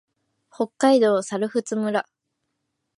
[0.49, 2.03] 北海道猿払村